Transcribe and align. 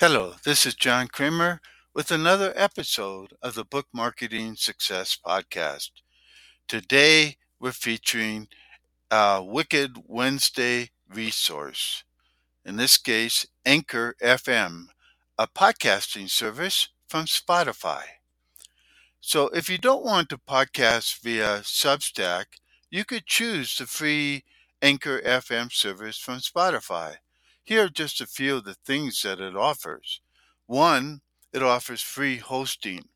Hello, 0.00 0.36
this 0.44 0.64
is 0.64 0.76
John 0.76 1.08
Kremer 1.08 1.60
with 1.92 2.12
another 2.12 2.52
episode 2.54 3.34
of 3.42 3.56
the 3.56 3.64
Book 3.64 3.88
Marketing 3.92 4.54
Success 4.54 5.18
Podcast. 5.26 5.90
Today 6.68 7.36
we're 7.58 7.72
featuring 7.72 8.46
a 9.10 9.42
Wicked 9.42 9.96
Wednesday 10.06 10.90
resource. 11.12 12.04
In 12.64 12.76
this 12.76 12.96
case, 12.96 13.44
Anchor 13.66 14.14
FM, 14.22 14.84
a 15.36 15.48
podcasting 15.48 16.30
service 16.30 16.90
from 17.08 17.24
Spotify. 17.24 18.02
So 19.20 19.48
if 19.48 19.68
you 19.68 19.78
don't 19.78 20.04
want 20.04 20.28
to 20.28 20.38
podcast 20.38 21.18
via 21.24 21.62
Substack, 21.64 22.44
you 22.88 23.04
could 23.04 23.26
choose 23.26 23.76
the 23.76 23.86
free 23.86 24.44
Anchor 24.80 25.20
FM 25.22 25.72
service 25.72 26.18
from 26.18 26.38
Spotify. 26.38 27.16
Here 27.68 27.84
are 27.84 27.90
just 27.90 28.22
a 28.22 28.26
few 28.26 28.56
of 28.56 28.64
the 28.64 28.72
things 28.72 29.20
that 29.20 29.40
it 29.40 29.54
offers. 29.54 30.22
One, 30.64 31.20
it 31.52 31.62
offers 31.62 32.00
free 32.00 32.38
hosting. 32.38 33.10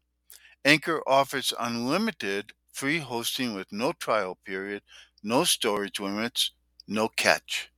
Anchor 0.63 1.03
offers 1.07 1.55
unlimited 1.59 2.53
free 2.71 2.99
hosting 2.99 3.55
with 3.55 3.73
no 3.73 3.93
trial 3.93 4.37
period, 4.45 4.83
no 5.23 5.45
storage 5.45 5.99
limits, 5.99 6.51
no 6.87 7.09
catch. 7.09 7.71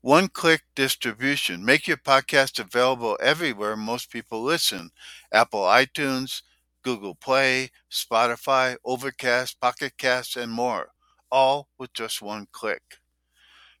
One 0.00 0.28
click 0.28 0.62
distribution. 0.76 1.64
Make 1.64 1.88
your 1.88 1.96
podcast 1.96 2.60
available 2.60 3.18
everywhere 3.20 3.76
most 3.76 4.12
people 4.12 4.44
listen 4.44 4.92
Apple 5.32 5.62
iTunes, 5.62 6.42
Google 6.82 7.16
Play, 7.16 7.72
Spotify, 7.90 8.76
Overcast, 8.84 9.60
Pocket 9.60 9.94
Cast, 9.98 10.36
and 10.36 10.52
more, 10.52 10.90
all 11.32 11.66
with 11.76 11.92
just 11.92 12.22
one 12.22 12.46
click. 12.52 13.00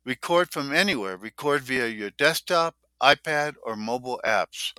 Record 0.04 0.50
from 0.52 0.72
anywhere. 0.72 1.16
Record 1.16 1.62
via 1.62 1.86
your 1.88 2.10
desktop, 2.10 2.76
iPad, 3.02 3.54
or 3.62 3.76
mobile 3.76 4.20
apps. 4.24 4.72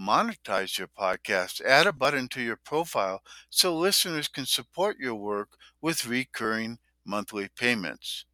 Monetize 0.00 0.78
your 0.78 0.88
podcast. 0.88 1.60
Add 1.64 1.86
a 1.86 1.92
button 1.92 2.28
to 2.28 2.42
your 2.42 2.56
profile 2.56 3.22
so 3.50 3.76
listeners 3.76 4.28
can 4.28 4.46
support 4.46 4.98
your 4.98 5.14
work 5.14 5.50
with 5.80 6.06
recurring 6.06 6.78
monthly 7.04 7.48
payments. 7.56 8.24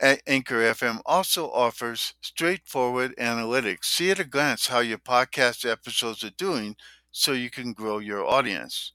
Anchor 0.00 0.62
FM 0.62 1.00
also 1.06 1.50
offers 1.50 2.14
straightforward 2.20 3.14
analytics. 3.16 3.84
See 3.86 4.10
at 4.10 4.20
a 4.20 4.24
glance 4.24 4.66
how 4.66 4.80
your 4.80 4.98
podcast 4.98 5.68
episodes 5.70 6.22
are 6.22 6.30
doing 6.30 6.76
so 7.10 7.32
you 7.32 7.48
can 7.50 7.72
grow 7.72 7.98
your 7.98 8.24
audience. 8.26 8.92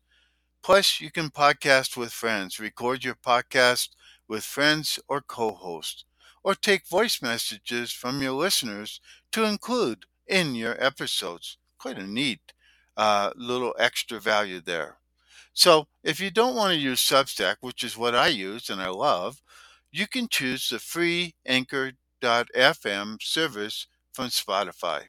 Plus, 0.64 1.00
you 1.02 1.12
can 1.12 1.30
podcast 1.30 1.98
with 1.98 2.14
friends, 2.14 2.60
record 2.60 3.04
your 3.04 3.16
podcast 3.16 3.90
with 4.32 4.46
friends 4.46 4.98
or 5.10 5.20
co 5.20 5.52
hosts, 5.52 6.06
or 6.42 6.56
take 6.56 6.88
voice 6.88 7.22
messages 7.22 7.92
from 7.92 8.22
your 8.22 8.32
listeners 8.32 9.02
to 9.34 9.44
include 9.44 10.06
in 10.26 10.56
your 10.56 10.82
episodes. 10.82 11.58
Quite 11.78 11.98
a 11.98 12.08
neat 12.08 12.54
uh, 12.96 13.32
little 13.36 13.76
extra 13.78 14.22
value 14.22 14.62
there. 14.62 15.00
So, 15.54 15.88
if 16.02 16.22
you 16.22 16.32
don't 16.32 16.56
want 16.56 16.72
to 16.72 16.80
use 16.80 17.02
Substack, 17.02 17.58
which 17.60 17.84
is 17.84 17.98
what 17.98 18.16
I 18.16 18.28
use 18.28 18.70
and 18.70 18.82
I 18.82 18.88
love, 18.88 19.42
you 19.92 20.08
can 20.08 20.30
choose 20.30 20.70
the 20.70 20.80
free 20.80 21.36
Anchor.fm 21.46 23.22
service 23.22 23.88
from 24.14 24.28
Spotify. 24.28 25.08